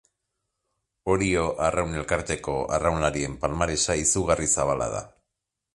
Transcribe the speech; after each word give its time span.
Orio 1.15 1.43
Arraun 1.65 1.93
Elkarteko 1.99 2.57
arraunlarien 2.79 3.37
palmaresa 3.45 3.99
izugarri 4.07 4.53
zabala 4.59 4.91
da. 4.99 5.07